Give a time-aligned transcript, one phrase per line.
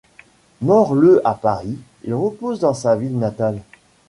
[0.63, 3.61] Mort le à Paris, il repose dans sa ville natale.